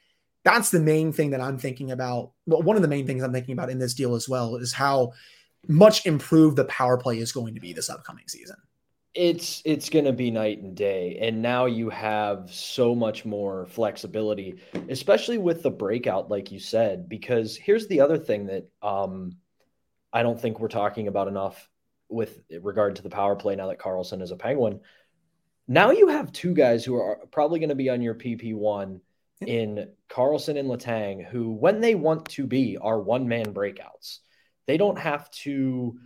that's 0.44 0.70
the 0.70 0.80
main 0.80 1.12
thing 1.12 1.30
that 1.30 1.40
I'm 1.40 1.58
thinking 1.58 1.90
about. 1.90 2.32
Well, 2.46 2.62
one 2.62 2.76
of 2.76 2.82
the 2.82 2.88
main 2.88 3.06
things 3.06 3.22
I'm 3.22 3.32
thinking 3.32 3.54
about 3.54 3.70
in 3.70 3.78
this 3.78 3.94
deal 3.94 4.14
as 4.14 4.28
well 4.28 4.56
is 4.56 4.72
how 4.72 5.12
much 5.66 6.04
improved 6.04 6.56
the 6.56 6.66
power 6.66 6.98
play 6.98 7.18
is 7.18 7.32
going 7.32 7.54
to 7.54 7.60
be 7.60 7.72
this 7.72 7.88
upcoming 7.88 8.28
season 8.28 8.56
it's 9.14 9.62
it's 9.64 9.90
going 9.90 10.04
to 10.04 10.12
be 10.12 10.30
night 10.30 10.60
and 10.60 10.76
day 10.76 11.18
and 11.20 11.40
now 11.40 11.66
you 11.66 11.88
have 11.88 12.52
so 12.52 12.94
much 12.94 13.24
more 13.24 13.66
flexibility 13.66 14.56
especially 14.88 15.38
with 15.38 15.62
the 15.62 15.70
breakout 15.70 16.30
like 16.30 16.50
you 16.50 16.58
said 16.58 17.08
because 17.08 17.56
here's 17.56 17.86
the 17.86 18.00
other 18.00 18.18
thing 18.18 18.46
that 18.46 18.68
um 18.82 19.36
i 20.12 20.22
don't 20.22 20.40
think 20.40 20.58
we're 20.58 20.66
talking 20.66 21.06
about 21.06 21.28
enough 21.28 21.68
with 22.08 22.40
regard 22.60 22.96
to 22.96 23.02
the 23.02 23.10
power 23.10 23.36
play 23.36 23.56
now 23.56 23.68
that 23.68 23.78
karlsson 23.78 24.22
is 24.22 24.30
a 24.30 24.36
penguin. 24.36 24.80
Now 25.66 25.90
you 25.92 26.08
have 26.08 26.32
two 26.32 26.54
guys 26.54 26.84
who 26.84 26.96
are 26.96 27.20
probably 27.32 27.58
going 27.58 27.70
to 27.70 27.74
be 27.74 27.90
on 27.90 28.02
your 28.02 28.14
pp1 28.14 29.00
in 29.46 29.88
karlsson 30.08 30.58
and 30.58 30.68
letang 30.70 31.26
who 31.26 31.50
when 31.50 31.80
they 31.80 31.94
want 31.94 32.26
to 32.30 32.46
be 32.46 32.76
are 32.80 33.00
one 33.00 33.28
man 33.28 33.52
breakouts. 33.52 34.18
They 34.66 34.76
don't 34.76 34.98
have 34.98 35.30
to 35.30 35.98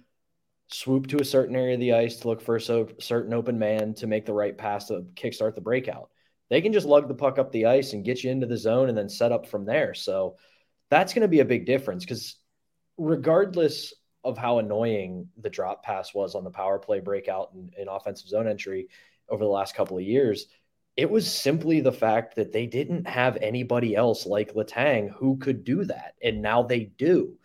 swoop 0.68 1.06
to 1.08 1.20
a 1.20 1.24
certain 1.24 1.56
area 1.56 1.74
of 1.74 1.80
the 1.80 1.94
ice 1.94 2.16
to 2.16 2.28
look 2.28 2.40
for 2.40 2.56
a 2.56 2.60
so, 2.60 2.88
certain 3.00 3.34
open 3.34 3.58
man 3.58 3.94
to 3.94 4.06
make 4.06 4.26
the 4.26 4.32
right 4.32 4.56
pass 4.56 4.88
to 4.88 5.06
kickstart 5.14 5.54
the 5.54 5.60
breakout. 5.60 6.10
They 6.50 6.60
can 6.60 6.72
just 6.72 6.86
lug 6.86 7.08
the 7.08 7.14
puck 7.14 7.38
up 7.38 7.52
the 7.52 7.66
ice 7.66 7.92
and 7.92 8.04
get 8.04 8.22
you 8.22 8.30
into 8.30 8.46
the 8.46 8.56
zone 8.56 8.88
and 8.88 8.96
then 8.96 9.08
set 9.08 9.32
up 9.32 9.46
from 9.46 9.64
there. 9.64 9.94
So 9.94 10.36
that's 10.90 11.12
going 11.12 11.22
to 11.22 11.28
be 11.28 11.40
a 11.40 11.44
big 11.44 11.66
difference 11.66 12.04
because 12.04 12.36
regardless 12.96 13.94
of 14.24 14.36
how 14.36 14.58
annoying 14.58 15.28
the 15.38 15.50
drop 15.50 15.82
pass 15.82 16.12
was 16.14 16.34
on 16.34 16.44
the 16.44 16.50
power 16.50 16.78
play 16.78 17.00
breakout 17.00 17.52
and, 17.54 17.72
and 17.78 17.88
offensive 17.88 18.28
zone 18.28 18.48
entry 18.48 18.88
over 19.28 19.44
the 19.44 19.50
last 19.50 19.74
couple 19.74 19.96
of 19.96 20.04
years, 20.04 20.46
it 20.96 21.08
was 21.08 21.32
simply 21.32 21.80
the 21.80 21.92
fact 21.92 22.34
that 22.36 22.52
they 22.52 22.66
didn't 22.66 23.06
have 23.06 23.36
anybody 23.36 23.94
else 23.94 24.26
like 24.26 24.54
Letang 24.54 25.10
who 25.10 25.36
could 25.38 25.64
do 25.64 25.84
that. 25.84 26.14
And 26.22 26.42
now 26.42 26.62
they 26.62 26.80
do. 26.80 27.37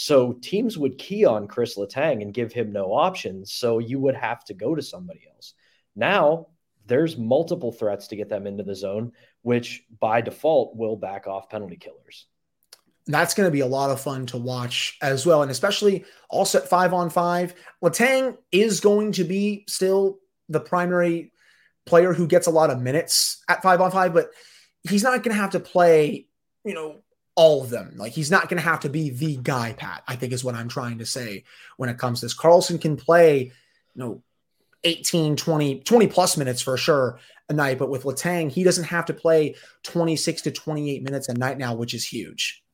So 0.00 0.34
teams 0.34 0.78
would 0.78 0.96
key 0.96 1.24
on 1.24 1.48
Kris 1.48 1.76
Letang 1.76 2.22
and 2.22 2.32
give 2.32 2.52
him 2.52 2.70
no 2.70 2.92
options. 2.92 3.52
So 3.52 3.80
you 3.80 3.98
would 3.98 4.14
have 4.14 4.44
to 4.44 4.54
go 4.54 4.76
to 4.76 4.80
somebody 4.80 5.22
else. 5.34 5.54
Now 5.96 6.46
there's 6.86 7.18
multiple 7.18 7.72
threats 7.72 8.06
to 8.06 8.16
get 8.16 8.28
them 8.28 8.46
into 8.46 8.62
the 8.62 8.76
zone, 8.76 9.10
which 9.42 9.82
by 9.98 10.20
default 10.20 10.76
will 10.76 10.94
back 10.94 11.26
off 11.26 11.50
penalty 11.50 11.74
killers. 11.74 12.26
That's 13.08 13.34
going 13.34 13.48
to 13.48 13.50
be 13.50 13.58
a 13.58 13.66
lot 13.66 13.90
of 13.90 14.00
fun 14.00 14.26
to 14.26 14.36
watch 14.36 14.96
as 15.02 15.26
well. 15.26 15.42
And 15.42 15.50
especially 15.50 16.04
all 16.30 16.44
set 16.44 16.68
five 16.68 16.94
on 16.94 17.10
five. 17.10 17.54
Letang 17.82 18.36
is 18.52 18.78
going 18.78 19.10
to 19.12 19.24
be 19.24 19.64
still 19.66 20.20
the 20.48 20.60
primary 20.60 21.32
player 21.86 22.12
who 22.12 22.28
gets 22.28 22.46
a 22.46 22.52
lot 22.52 22.70
of 22.70 22.80
minutes 22.80 23.42
at 23.48 23.64
five 23.64 23.80
on 23.80 23.90
five, 23.90 24.14
but 24.14 24.30
he's 24.88 25.02
not 25.02 25.24
going 25.24 25.34
to 25.34 25.42
have 25.42 25.50
to 25.50 25.60
play, 25.60 26.28
you 26.64 26.74
know, 26.74 27.00
all 27.38 27.62
of 27.62 27.70
them. 27.70 27.92
Like 27.96 28.12
he's 28.12 28.32
not 28.32 28.48
going 28.48 28.60
to 28.60 28.68
have 28.68 28.80
to 28.80 28.88
be 28.88 29.10
the 29.10 29.36
guy, 29.36 29.72
Pat, 29.72 30.02
I 30.08 30.16
think 30.16 30.32
is 30.32 30.42
what 30.42 30.56
I'm 30.56 30.68
trying 30.68 30.98
to 30.98 31.06
say 31.06 31.44
when 31.76 31.88
it 31.88 31.96
comes 31.96 32.18
to 32.18 32.26
this. 32.26 32.36
Karlsson 32.36 32.80
can 32.80 32.96
play, 32.96 33.44
you 33.44 33.52
know, 33.94 34.22
18, 34.82 35.36
20, 35.36 35.80
20 35.80 36.06
plus 36.08 36.36
minutes 36.36 36.60
for 36.60 36.76
sure 36.76 37.20
a 37.48 37.52
night, 37.52 37.78
but 37.78 37.90
with 37.90 38.02
Letang, 38.02 38.50
he 38.50 38.64
doesn't 38.64 38.84
have 38.84 39.06
to 39.06 39.14
play 39.14 39.54
26 39.84 40.42
to 40.42 40.50
28 40.50 41.04
minutes 41.04 41.28
a 41.28 41.34
night 41.34 41.58
now, 41.58 41.74
which 41.76 41.94
is 41.94 42.04
huge. 42.04 42.64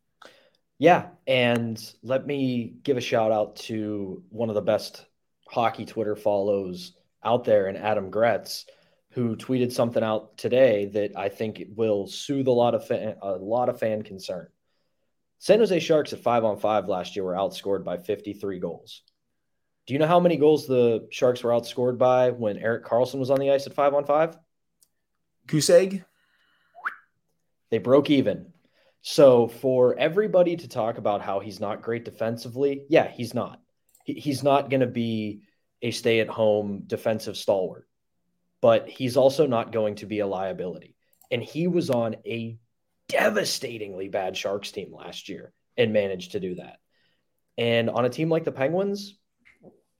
Yeah. 0.78 1.08
And 1.26 1.78
let 2.02 2.26
me 2.26 2.76
give 2.82 2.96
a 2.96 3.02
shout 3.02 3.32
out 3.32 3.56
to 3.56 4.22
one 4.30 4.48
of 4.48 4.54
the 4.54 4.62
best 4.62 5.04
hockey 5.46 5.84
Twitter 5.84 6.16
follows 6.16 6.92
out 7.22 7.44
there 7.44 7.66
and 7.66 7.76
Adam 7.76 8.10
Gretz, 8.10 8.64
who 9.10 9.36
tweeted 9.36 9.72
something 9.72 10.02
out 10.02 10.38
today 10.38 10.86
that 10.86 11.16
I 11.18 11.28
think 11.28 11.64
will 11.76 12.06
soothe 12.06 12.48
a 12.48 12.52
lot 12.52 12.74
of 12.74 12.86
fan, 12.86 13.16
a 13.20 13.32
lot 13.32 13.68
of 13.68 13.78
fan 13.78 14.02
concern. 14.02 14.48
San 15.44 15.58
Jose 15.58 15.78
Sharks 15.80 16.14
at 16.14 16.20
five 16.20 16.42
on 16.42 16.56
five 16.56 16.88
last 16.88 17.14
year 17.14 17.24
were 17.26 17.34
outscored 17.34 17.84
by 17.84 17.98
53 17.98 18.60
goals. 18.60 19.02
Do 19.86 19.92
you 19.92 20.00
know 20.00 20.06
how 20.06 20.18
many 20.18 20.38
goals 20.38 20.66
the 20.66 21.06
Sharks 21.10 21.44
were 21.44 21.50
outscored 21.50 21.98
by 21.98 22.30
when 22.30 22.56
Erik 22.56 22.86
Karlsson 22.86 23.18
was 23.18 23.28
on 23.28 23.38
the 23.38 23.50
ice 23.50 23.66
at 23.66 23.74
five 23.74 23.92
on 23.92 24.06
five? 24.06 24.38
Goose 25.46 25.68
egg. 25.68 26.02
They 27.70 27.76
broke 27.76 28.08
even. 28.08 28.54
So 29.02 29.48
for 29.48 29.98
everybody 29.98 30.56
to 30.56 30.66
talk 30.66 30.96
about 30.96 31.20
how 31.20 31.40
he's 31.40 31.60
not 31.60 31.82
great 31.82 32.06
defensively, 32.06 32.86
yeah, 32.88 33.10
he's 33.10 33.34
not. 33.34 33.60
He's 34.06 34.42
not 34.42 34.70
going 34.70 34.80
to 34.80 34.86
be 34.86 35.42
a 35.82 35.90
stay 35.90 36.20
at 36.20 36.28
home 36.28 36.84
defensive 36.86 37.36
stalwart, 37.36 37.86
but 38.62 38.88
he's 38.88 39.18
also 39.18 39.46
not 39.46 39.72
going 39.72 39.96
to 39.96 40.06
be 40.06 40.20
a 40.20 40.26
liability. 40.26 40.96
And 41.30 41.42
he 41.42 41.66
was 41.66 41.90
on 41.90 42.16
a 42.24 42.58
devastatingly 43.08 44.08
bad 44.08 44.36
Sharks 44.36 44.70
team 44.72 44.92
last 44.92 45.28
year 45.28 45.52
and 45.76 45.92
managed 45.92 46.32
to 46.32 46.40
do 46.40 46.56
that. 46.56 46.78
And 47.56 47.90
on 47.90 48.04
a 48.04 48.10
team 48.10 48.30
like 48.30 48.44
the 48.44 48.52
Penguins, 48.52 49.16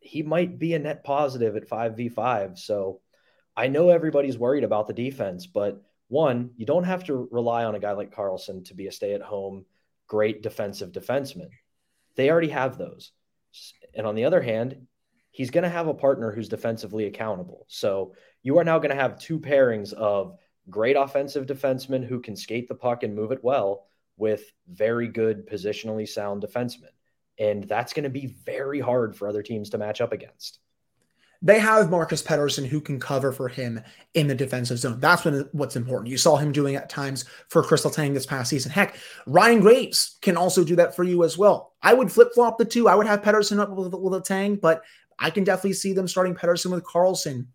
he 0.00 0.22
might 0.22 0.58
be 0.58 0.74
a 0.74 0.78
net 0.78 1.04
positive 1.04 1.56
at 1.56 1.68
5v5. 1.68 2.58
So 2.58 3.00
I 3.56 3.68
know 3.68 3.88
everybody's 3.88 4.38
worried 4.38 4.64
about 4.64 4.86
the 4.86 4.92
defense, 4.92 5.46
but 5.46 5.82
one, 6.08 6.50
you 6.56 6.66
don't 6.66 6.84
have 6.84 7.04
to 7.04 7.28
rely 7.30 7.64
on 7.64 7.74
a 7.74 7.80
guy 7.80 7.92
like 7.92 8.14
Karlsson 8.14 8.64
to 8.66 8.74
be 8.74 8.86
a 8.86 8.92
stay 8.92 9.14
at 9.14 9.22
home, 9.22 9.64
great 10.06 10.42
defensive 10.42 10.92
defenseman. 10.92 11.48
They 12.16 12.30
already 12.30 12.48
have 12.48 12.76
those. 12.76 13.12
And 13.94 14.06
on 14.06 14.14
the 14.14 14.24
other 14.24 14.42
hand, 14.42 14.86
he's 15.30 15.50
going 15.50 15.64
to 15.64 15.70
have 15.70 15.86
a 15.88 15.94
partner 15.94 16.32
who's 16.32 16.48
defensively 16.48 17.06
accountable. 17.06 17.66
So 17.68 18.14
you 18.42 18.58
are 18.58 18.64
now 18.64 18.78
going 18.78 18.94
to 18.94 19.00
have 19.00 19.18
two 19.18 19.40
pairings 19.40 19.92
of 19.92 20.36
great 20.70 20.96
offensive 20.96 21.46
defensemen 21.46 22.04
who 22.04 22.20
can 22.20 22.36
skate 22.36 22.68
the 22.68 22.74
puck 22.74 23.02
and 23.02 23.14
move 23.14 23.32
it 23.32 23.42
well 23.42 23.86
with 24.16 24.52
very 24.68 25.08
good 25.08 25.48
positionally 25.48 26.08
sound 26.08 26.42
defensemen. 26.42 26.90
And 27.38 27.64
that's 27.64 27.92
going 27.92 28.04
to 28.04 28.10
be 28.10 28.26
very 28.26 28.80
hard 28.80 29.16
for 29.16 29.28
other 29.28 29.42
teams 29.42 29.70
to 29.70 29.78
match 29.78 30.00
up 30.00 30.12
against. 30.12 30.60
They 31.42 31.58
have 31.58 31.90
Marcus 31.90 32.22
Pettersson 32.22 32.66
who 32.66 32.80
can 32.80 32.98
cover 32.98 33.30
for 33.30 33.48
him 33.48 33.82
in 34.14 34.28
the 34.28 34.34
defensive 34.34 34.78
zone. 34.78 34.98
That's 34.98 35.24
what's 35.52 35.76
important. 35.76 36.10
You 36.10 36.16
saw 36.16 36.36
him 36.36 36.52
doing 36.52 36.74
at 36.74 36.88
times 36.88 37.26
for 37.48 37.62
Kris 37.62 37.84
Letang 37.84 38.14
this 38.14 38.24
past 38.24 38.48
season. 38.48 38.72
Heck, 38.72 38.96
Ryan 39.26 39.60
Graves 39.60 40.16
can 40.22 40.38
also 40.38 40.64
do 40.64 40.76
that 40.76 40.96
for 40.96 41.04
you 41.04 41.22
as 41.22 41.36
well. 41.36 41.74
I 41.82 41.92
would 41.92 42.10
flip 42.10 42.28
flop 42.34 42.56
the 42.56 42.64
two. 42.64 42.88
I 42.88 42.94
would 42.94 43.06
have 43.06 43.20
Pettersson 43.20 43.58
up 43.58 43.68
with, 43.70 43.92
with 43.92 44.24
Tang, 44.24 44.56
but 44.56 44.82
I 45.18 45.28
can 45.28 45.44
definitely 45.44 45.74
see 45.74 45.92
them 45.92 46.08
starting 46.08 46.34
Pettersson 46.34 46.70
with 46.70 46.82
Karlsson 46.82 47.48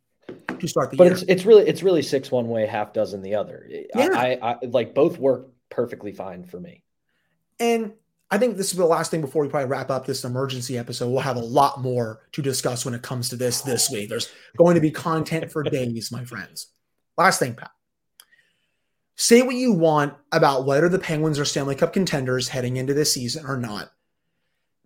to 0.59 0.67
start 0.67 0.91
the 0.91 0.97
but 0.97 1.05
year. 1.05 1.13
it's 1.13 1.23
it's 1.23 1.45
really 1.45 1.67
it's 1.67 1.83
really 1.83 2.01
six 2.01 2.31
one 2.31 2.47
way, 2.47 2.65
half 2.65 2.93
dozen 2.93 3.21
the 3.21 3.35
other. 3.35 3.67
Yeah. 3.69 4.09
I, 4.13 4.39
I, 4.41 4.51
I 4.51 4.57
like 4.63 4.93
both 4.93 5.17
work 5.17 5.47
perfectly 5.69 6.11
fine 6.11 6.43
for 6.43 6.59
me. 6.59 6.83
And 7.59 7.93
I 8.31 8.37
think 8.37 8.57
this 8.57 8.71
is 8.71 8.77
the 8.77 8.85
last 8.85 9.09
thing 9.11 9.21
before 9.21 9.43
we 9.43 9.49
probably 9.49 9.69
wrap 9.69 9.89
up 9.89 10.05
this 10.05 10.23
emergency 10.23 10.77
episode. 10.77 11.09
We'll 11.09 11.21
have 11.21 11.35
a 11.35 11.41
lot 11.41 11.81
more 11.81 12.21
to 12.33 12.41
discuss 12.41 12.85
when 12.85 12.93
it 12.93 13.01
comes 13.01 13.29
to 13.29 13.35
this 13.35 13.61
this 13.61 13.89
week. 13.89 14.09
There's 14.09 14.31
going 14.57 14.75
to 14.75 14.81
be 14.81 14.91
content 14.91 15.51
for 15.51 15.63
days, 15.69 16.11
my 16.11 16.25
friends. 16.25 16.67
Last 17.17 17.39
thing, 17.39 17.55
Pat. 17.55 17.71
Say 19.15 19.41
what 19.41 19.55
you 19.55 19.73
want 19.73 20.13
about 20.31 20.65
whether 20.65 20.87
the 20.87 20.99
Penguins 20.99 21.39
are 21.39 21.45
Stanley 21.45 21.75
Cup 21.75 21.91
contenders 21.91 22.47
heading 22.47 22.77
into 22.77 22.93
this 22.93 23.11
season 23.11 23.45
or 23.45 23.57
not. 23.57 23.91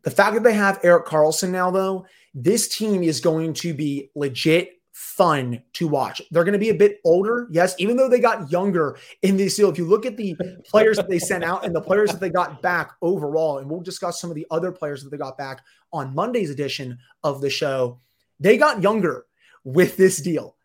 The 0.03 0.12
fact 0.12 0.34
that 0.34 0.44
they 0.44 0.53
have 0.53 0.80
Erik 0.84 1.06
Karlsson 1.06 1.50
now, 1.50 1.70
though, 1.70 2.06
this 2.34 2.68
team 2.68 3.03
is 3.03 3.20
going 3.20 3.53
to 3.56 3.74
be 3.74 4.10
legit 4.15 4.82
fun 4.93 5.62
to 5.73 5.88
watch. 5.88 6.21
They're 6.29 6.43
going 6.43 6.53
to 6.53 6.59
be 6.59 6.69
a 6.69 6.75
bit 6.75 7.01
older, 7.03 7.47
yes, 7.50 7.75
even 7.79 7.97
though 7.97 8.07
they 8.07 8.19
got 8.19 8.51
younger 8.51 8.97
in 9.23 9.35
this 9.35 9.55
deal. 9.55 9.69
If 9.69 9.77
you 9.77 9.85
look 9.85 10.05
at 10.05 10.17
the 10.17 10.38
players 10.65 10.97
that 10.97 11.09
they 11.09 11.17
sent 11.19 11.43
out 11.43 11.65
and 11.65 11.75
the 11.75 11.81
players 11.81 12.12
that 12.12 12.21
they 12.21 12.29
got 12.29 12.62
back 12.62 12.91
overall, 13.01 13.57
and 13.57 13.69
we'll 13.69 13.81
discuss 13.81 14.21
some 14.21 14.29
of 14.29 14.35
the 14.35 14.45
other 14.51 14.71
players 14.71 15.03
that 15.03 15.09
they 15.09 15.17
got 15.17 15.38
back 15.38 15.62
on 15.91 16.13
Monday's 16.13 16.51
edition 16.51 17.00
of 17.23 17.41
the 17.41 17.50
show, 17.50 18.00
they 18.39 18.55
got 18.55 18.83
younger 18.83 19.25
with 19.63 19.97
this 19.97 20.21
deal. 20.21 20.55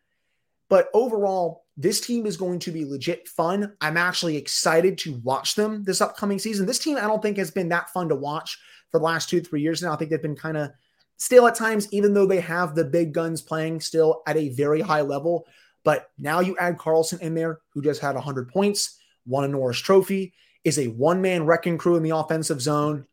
But 0.69 0.91
overall, 0.93 1.65
this 1.79 2.01
team 2.01 2.27
is 2.27 2.37
going 2.37 2.59
to 2.59 2.71
be 2.71 2.85
legit 2.85 3.29
fun. 3.29 3.73
I'm 3.81 3.97
actually 3.97 4.37
excited 4.37 4.99
to 4.99 5.15
watch 5.25 5.55
them 5.55 5.85
this 5.85 6.03
upcoming 6.03 6.39
season. 6.39 6.67
This 6.67 6.79
team, 6.79 6.99
I 6.99 7.03
don't 7.03 7.23
think, 7.23 7.39
has 7.39 7.51
been 7.51 7.71
that 7.71 7.89
fun 7.91 8.11
to 8.11 8.15
watch 8.15 8.59
for 8.91 8.99
the 8.99 9.05
last 9.05 9.31
two, 9.31 9.41
three 9.41 9.63
years 9.63 9.81
now. 9.81 9.93
I 9.93 9.97
think 9.97 10.11
they've 10.11 10.21
been 10.21 10.37
kind 10.37 10.59
of 10.59 10.71
still 11.19 11.47
at 11.47 11.55
times, 11.55 11.93
even 11.93 12.15
though 12.15 12.27
they 12.27 12.41
have 12.41 12.75
the 12.75 12.85
big 12.85 13.13
guns 13.13 13.43
playing 13.43 13.81
still 13.81 14.23
at 14.27 14.37
a 14.37 14.49
very 14.51 14.81
high 14.81 15.03
level. 15.03 15.47
But 15.85 16.11
now 16.19 16.41
you 16.41 16.57
add 16.59 16.79
Karlsson 16.79 17.21
in 17.21 17.35
there, 17.35 17.61
who 17.71 17.83
just 17.83 18.01
had 18.01 18.15
100 18.15 18.49
points, 18.49 18.99
won 19.27 19.45
a 19.45 19.49
Norris 19.49 19.79
Trophy, 19.79 20.33
is 20.65 20.79
a 20.79 20.89
one 20.89 21.21
man 21.21 21.45
wrecking 21.45 21.79
crew 21.79 21.97
in 21.97 22.03
the 22.03 22.17
offensive 22.17 22.63
zone. 22.63 23.07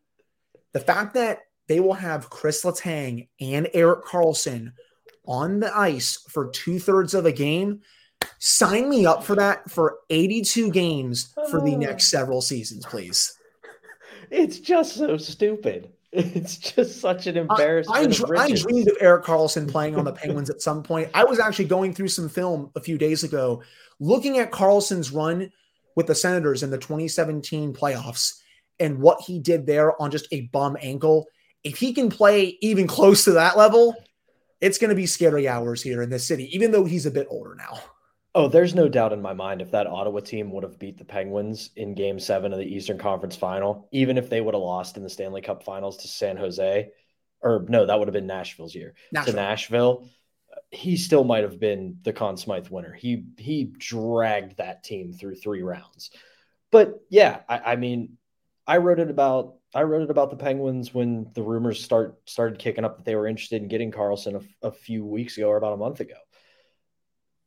The 0.73 0.79
fact 0.79 1.13
that 1.15 1.41
they 1.67 1.79
will 1.79 1.93
have 1.93 2.29
Kris 2.29 2.63
Letang 2.63 3.27
and 3.39 3.69
Erik 3.73 4.05
Karlsson 4.05 4.73
on 5.25 5.59
the 5.59 5.75
ice 5.75 6.17
for 6.29 6.49
two 6.49 6.79
thirds 6.79 7.13
of 7.13 7.25
a 7.25 7.31
game. 7.31 7.81
Sign 8.39 8.89
me 8.89 9.05
up 9.05 9.23
for 9.23 9.35
that 9.35 9.69
for 9.69 9.97
82 10.09 10.71
games 10.71 11.33
for 11.49 11.61
the 11.61 11.75
next 11.77 12.07
several 12.07 12.41
seasons, 12.41 12.85
please. 12.85 13.37
It's 14.29 14.59
just 14.59 14.95
so 14.95 15.17
stupid. 15.17 15.91
It's 16.15 16.57
just 16.57 17.01
such 17.01 17.27
an 17.27 17.37
embarrassment. 17.37 17.97
I, 17.97 18.41
I, 18.41 18.45
I, 18.45 18.51
dreamed 18.51 18.87
of 18.87 18.97
Erik 19.01 19.25
Karlsson 19.25 19.69
playing 19.69 19.95
on 19.95 20.05
the 20.05 20.13
Penguins 20.13 20.49
at 20.49 20.61
some 20.61 20.81
point. 20.81 21.09
I 21.13 21.23
was 21.25 21.39
actually 21.39 21.65
going 21.65 21.93
through 21.93 22.07
some 22.07 22.29
film 22.29 22.71
a 22.75 22.81
few 22.81 22.97
days 22.97 23.23
ago, 23.23 23.63
looking 23.99 24.39
at 24.39 24.51
Karlsson's 24.51 25.11
run 25.11 25.51
with 25.95 26.07
the 26.07 26.15
Senators 26.15 26.63
in 26.63 26.69
the 26.69 26.77
2017 26.77 27.73
playoffs 27.73 28.39
and 28.79 28.99
what 28.99 29.21
he 29.21 29.39
did 29.39 29.65
there 29.65 29.99
on 30.01 30.11
just 30.11 30.27
a 30.31 30.41
bum 30.41 30.77
ankle. 30.81 31.25
If 31.63 31.79
he 31.79 31.93
can 31.93 32.09
play 32.09 32.57
even 32.61 32.87
close 32.87 33.25
to 33.25 33.31
that 33.31 33.57
level, 33.57 33.95
it's 34.61 34.77
going 34.77 34.89
to 34.89 34.95
be 34.95 35.05
scary 35.05 35.47
hours 35.47 35.81
here 35.81 36.01
in 36.01 36.09
this 36.09 36.27
city, 36.27 36.49
even 36.55 36.71
though 36.71 36.85
he's 36.85 37.05
a 37.05 37.11
bit 37.11 37.27
older 37.29 37.55
now. 37.55 37.79
Oh, 38.35 38.49
there's 38.49 38.75
no 38.75 38.89
doubt 38.89 39.13
in 39.13 39.21
my 39.21 39.31
mind 39.31 39.61
if 39.61 39.71
that 39.71 39.87
Ottawa 39.87 40.19
team 40.19 40.51
would 40.51 40.63
have 40.63 40.77
beat 40.77 40.97
the 40.97 41.05
Penguins 41.05 41.69
in 41.77 41.95
game 41.95 42.19
seven 42.19 42.51
of 42.51 42.59
the 42.59 42.65
Eastern 42.65 42.97
Conference 42.97 43.37
final, 43.37 43.87
even 43.93 44.17
if 44.17 44.29
they 44.29 44.41
would 44.41 44.53
have 44.53 44.61
lost 44.61 44.97
in 44.97 45.03
the 45.03 45.09
Stanley 45.09 45.41
Cup 45.41 45.63
finals 45.63 45.95
to 45.97 46.09
San 46.09 46.35
Jose, 46.35 46.89
or 47.41 47.65
no, 47.69 47.85
that 47.85 47.97
would 47.97 48.09
have 48.09 48.13
been 48.13 48.27
Nashville's 48.27 48.75
year 48.75 48.93
Nashville. 49.13 49.33
to 49.33 49.39
Nashville, 49.39 50.09
he 50.69 50.97
still 50.97 51.23
might 51.23 51.43
have 51.43 51.61
been 51.61 51.99
the 52.03 52.11
Conn 52.11 52.35
Smythe 52.35 52.67
winner. 52.67 52.91
He 52.91 53.23
he 53.37 53.71
dragged 53.77 54.57
that 54.57 54.83
team 54.83 55.13
through 55.13 55.35
three 55.35 55.61
rounds. 55.61 56.11
But 56.71 56.99
yeah, 57.09 57.39
I, 57.47 57.59
I 57.59 57.75
mean, 57.77 58.17
I 58.67 58.77
wrote 58.77 58.99
it 58.99 59.09
about 59.09 59.55
I 59.73 59.83
wrote 59.83 60.03
it 60.03 60.09
about 60.09 60.29
the 60.29 60.35
Penguins 60.35 60.93
when 60.93 61.31
the 61.33 61.41
rumors 61.41 61.81
start 61.81 62.17
started 62.25 62.59
kicking 62.59 62.83
up 62.83 62.97
that 62.97 63.05
they 63.05 63.15
were 63.15 63.27
interested 63.27 63.61
in 63.61 63.69
getting 63.69 63.91
Karlsson 63.91 64.43
a, 64.61 64.67
a 64.67 64.71
few 64.71 65.05
weeks 65.05 65.37
ago 65.37 65.47
or 65.47 65.57
about 65.57 65.73
a 65.73 65.77
month 65.77 66.01
ago. 66.01 66.15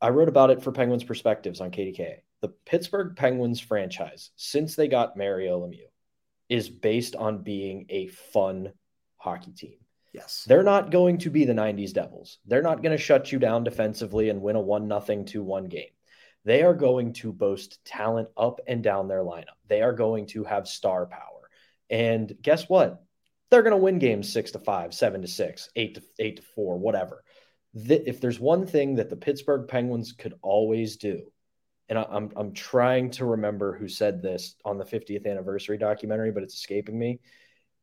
I 0.00 0.10
wrote 0.10 0.28
about 0.28 0.50
it 0.50 0.62
for 0.62 0.72
Penguins 0.72 1.04
Perspectives 1.04 1.60
on 1.60 1.70
KDK. 1.70 2.18
The 2.40 2.48
Pittsburgh 2.66 3.16
Penguins 3.16 3.60
franchise, 3.60 4.30
since 4.36 4.76
they 4.76 4.86
got 4.86 5.16
Mario 5.16 5.60
Lemieux, 5.60 5.90
is 6.48 6.68
based 6.68 7.16
on 7.16 7.42
being 7.42 7.86
a 7.88 8.06
fun 8.06 8.72
hockey 9.16 9.52
team. 9.52 9.78
Yes. 10.12 10.44
They're 10.46 10.62
not 10.62 10.90
going 10.90 11.18
to 11.18 11.30
be 11.30 11.44
the 11.44 11.52
90s 11.52 11.92
Devils. 11.92 12.38
They're 12.46 12.62
not 12.62 12.82
going 12.82 12.96
to 12.96 13.02
shut 13.02 13.32
you 13.32 13.38
down 13.38 13.64
defensively 13.64 14.30
and 14.30 14.40
win 14.40 14.56
a 14.56 14.60
1 14.60 14.86
nothing 14.86 15.24
2 15.24 15.42
1 15.42 15.64
game. 15.66 15.90
They 16.44 16.62
are 16.62 16.74
going 16.74 17.12
to 17.14 17.32
boast 17.32 17.84
talent 17.84 18.28
up 18.36 18.60
and 18.66 18.82
down 18.82 19.08
their 19.08 19.22
lineup. 19.22 19.58
They 19.66 19.82
are 19.82 19.92
going 19.92 20.26
to 20.28 20.44
have 20.44 20.68
star 20.68 21.06
power. 21.06 21.50
And 21.90 22.32
guess 22.40 22.68
what? 22.68 23.02
They're 23.50 23.62
going 23.62 23.72
to 23.72 23.76
win 23.76 23.98
games 23.98 24.32
6 24.32 24.52
to 24.52 24.58
5, 24.58 24.94
7 24.94 25.22
to 25.22 25.28
6, 25.28 25.70
8 25.74 25.94
to 25.96 26.02
8 26.18 26.36
to 26.36 26.42
4, 26.42 26.78
whatever 26.78 27.24
that 27.86 28.08
if 28.08 28.20
there's 28.20 28.40
one 28.40 28.66
thing 28.66 28.96
that 28.96 29.10
the 29.10 29.16
Pittsburgh 29.16 29.68
Penguins 29.68 30.12
could 30.12 30.34
always 30.42 30.96
do, 30.96 31.30
and 31.88 31.98
I, 31.98 32.06
I'm 32.10 32.30
I'm 32.36 32.52
trying 32.52 33.10
to 33.12 33.24
remember 33.24 33.76
who 33.76 33.88
said 33.88 34.22
this 34.22 34.56
on 34.64 34.78
the 34.78 34.84
50th 34.84 35.26
anniversary 35.26 35.78
documentary, 35.78 36.32
but 36.32 36.42
it's 36.42 36.54
escaping 36.54 36.98
me. 36.98 37.20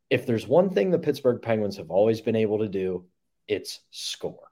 If 0.09 0.25
there's 0.25 0.47
one 0.47 0.69
thing 0.69 0.91
the 0.91 0.99
Pittsburgh 0.99 1.41
Penguins 1.41 1.77
have 1.77 1.89
always 1.89 2.21
been 2.21 2.35
able 2.35 2.59
to 2.59 2.67
do, 2.67 3.05
it's 3.47 3.79
score. 3.91 4.51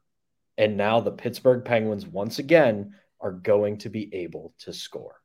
And 0.57 0.77
now 0.77 0.99
the 0.99 1.11
Pittsburgh 1.11 1.65
Penguins 1.65 2.05
once 2.05 2.39
again 2.39 2.95
are 3.19 3.31
going 3.31 3.77
to 3.79 3.89
be 3.89 4.13
able 4.13 4.53
to 4.59 4.73
score. 4.73 5.21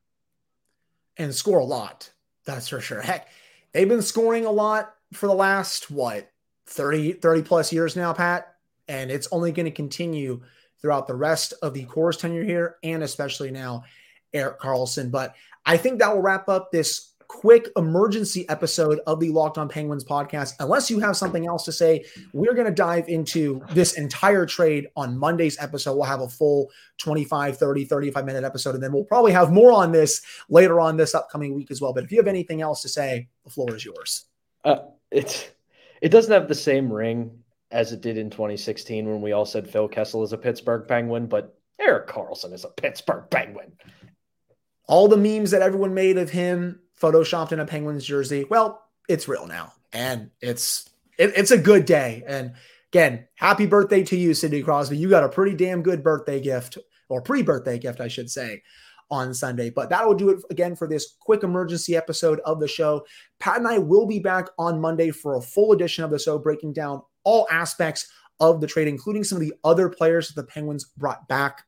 And 1.16 1.34
score 1.34 1.58
a 1.58 1.64
lot. 1.64 2.10
That's 2.44 2.68
for 2.68 2.80
sure. 2.80 3.00
Heck, 3.00 3.28
they've 3.72 3.88
been 3.88 4.02
scoring 4.02 4.46
a 4.46 4.50
lot 4.50 4.94
for 5.12 5.26
the 5.26 5.34
last, 5.34 5.90
what, 5.90 6.30
30, 6.66 7.14
30 7.14 7.42
plus 7.42 7.72
years 7.72 7.96
now, 7.96 8.12
Pat? 8.12 8.54
And 8.88 9.10
it's 9.10 9.28
only 9.32 9.52
going 9.52 9.66
to 9.66 9.72
continue 9.72 10.40
throughout 10.80 11.06
the 11.06 11.14
rest 11.14 11.54
of 11.62 11.74
the 11.74 11.84
core's 11.84 12.16
tenure 12.16 12.44
here 12.44 12.76
and 12.82 13.02
especially 13.02 13.50
now 13.50 13.84
Erik 14.32 14.60
Karlsson. 14.60 15.10
But 15.10 15.34
I 15.66 15.76
think 15.76 15.98
that 15.98 16.14
will 16.14 16.22
wrap 16.22 16.48
up 16.48 16.70
this 16.70 17.12
quick 17.28 17.68
emergency 17.76 18.48
episode 18.48 19.00
of 19.06 19.20
the 19.20 19.28
Locked 19.30 19.58
On 19.58 19.68
Penguins 19.68 20.02
podcast. 20.02 20.54
Unless 20.60 20.90
you 20.90 20.98
have 20.98 21.16
something 21.16 21.46
else 21.46 21.64
to 21.66 21.72
say, 21.72 22.04
we're 22.32 22.54
going 22.54 22.66
to 22.66 22.72
dive 22.72 23.08
into 23.08 23.62
this 23.72 23.98
entire 23.98 24.46
trade 24.46 24.88
on 24.96 25.16
Monday's 25.16 25.58
episode. 25.60 25.94
We'll 25.94 26.04
have 26.04 26.22
a 26.22 26.28
full 26.28 26.70
25, 26.96 27.58
30, 27.58 27.84
35 27.84 28.24
minute 28.24 28.44
episode, 28.44 28.74
and 28.74 28.82
then 28.82 28.92
we'll 28.92 29.04
probably 29.04 29.32
have 29.32 29.52
more 29.52 29.72
on 29.72 29.92
this 29.92 30.22
later 30.48 30.80
on 30.80 30.96
this 30.96 31.14
upcoming 31.14 31.54
week 31.54 31.70
as 31.70 31.80
well. 31.80 31.92
But 31.92 32.04
if 32.04 32.10
you 32.10 32.18
have 32.18 32.28
anything 32.28 32.62
else 32.62 32.82
to 32.82 32.88
say, 32.88 33.28
the 33.44 33.50
floor 33.50 33.74
is 33.74 33.84
yours. 33.84 34.24
Uh, 34.64 34.78
it's 35.10 35.50
it 36.00 36.08
doesn't 36.08 36.32
have 36.32 36.48
the 36.48 36.54
same 36.54 36.92
ring 36.92 37.30
as 37.70 37.92
it 37.92 38.00
did 38.00 38.16
in 38.16 38.30
2016 38.30 39.06
when 39.06 39.20
we 39.20 39.32
all 39.32 39.44
said 39.44 39.68
Phil 39.68 39.88
Kessel 39.88 40.22
is 40.22 40.32
a 40.32 40.38
Pittsburgh 40.38 40.88
Penguin, 40.88 41.26
but 41.26 41.58
Erik 41.78 42.08
Karlsson 42.08 42.52
is 42.52 42.64
a 42.64 42.68
Pittsburgh 42.68 43.24
Penguin. 43.30 43.72
All 44.86 45.08
the 45.08 45.16
memes 45.16 45.50
that 45.50 45.62
everyone 45.62 45.94
made 45.94 46.16
of 46.16 46.30
him 46.30 46.80
photoshopped 47.00 47.52
in 47.52 47.60
a 47.60 47.66
Penguins 47.66 48.04
jersey, 48.04 48.44
well, 48.48 48.82
it's 49.08 49.28
real 49.28 49.46
now, 49.46 49.72
and 49.92 50.30
it's 50.40 50.88
it, 51.18 51.32
it's 51.36 51.50
a 51.50 51.58
good 51.58 51.84
day. 51.84 52.22
And 52.26 52.54
again, 52.92 53.26
happy 53.34 53.66
birthday 53.66 54.02
to 54.04 54.16
you, 54.16 54.34
Sidney 54.34 54.62
Crosby. 54.62 54.96
You 54.96 55.10
got 55.10 55.24
a 55.24 55.28
pretty 55.28 55.56
damn 55.56 55.82
good 55.82 56.02
birthday 56.02 56.40
gift, 56.40 56.78
or 57.08 57.20
pre-birthday 57.20 57.78
gift, 57.78 58.00
I 58.00 58.08
should 58.08 58.30
say, 58.30 58.62
on 59.10 59.34
Sunday. 59.34 59.70
But 59.70 59.90
that 59.90 60.06
will 60.06 60.14
do 60.14 60.30
it 60.30 60.42
again 60.50 60.74
for 60.74 60.88
this 60.88 61.16
quick 61.20 61.42
emergency 61.42 61.96
episode 61.96 62.40
of 62.40 62.60
the 62.60 62.68
show. 62.68 63.04
Pat 63.40 63.58
and 63.58 63.68
I 63.68 63.78
will 63.78 64.06
be 64.06 64.18
back 64.18 64.48
on 64.58 64.80
Monday 64.80 65.10
for 65.10 65.36
a 65.36 65.42
full 65.42 65.72
edition 65.72 66.04
of 66.04 66.10
the 66.10 66.18
show, 66.18 66.38
breaking 66.38 66.72
down 66.72 67.02
all 67.28 67.46
aspects 67.50 68.10
of 68.40 68.62
the 68.62 68.66
trade, 68.66 68.88
including 68.88 69.22
some 69.22 69.36
of 69.36 69.42
the 69.42 69.52
other 69.62 69.90
players 69.90 70.28
that 70.28 70.40
the 70.40 70.46
Penguins 70.46 70.84
brought 70.96 71.28
back 71.28 71.64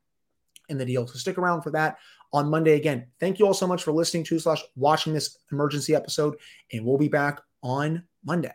in 0.70 0.78
the 0.78 0.86
deal. 0.86 1.06
So 1.06 1.18
stick 1.18 1.36
around 1.36 1.60
for 1.60 1.70
that 1.72 1.98
on 2.32 2.48
Monday 2.48 2.76
again. 2.76 3.08
Thank 3.18 3.38
you 3.38 3.46
all 3.46 3.52
so 3.52 3.66
much 3.66 3.82
for 3.82 3.92
listening 3.92 4.24
to 4.24 4.38
slash 4.38 4.62
watching 4.74 5.12
this 5.12 5.36
emergency 5.52 5.94
episode, 5.94 6.36
and 6.72 6.82
we'll 6.82 6.96
be 6.96 7.08
back 7.08 7.42
on 7.62 8.04
Monday. 8.24 8.54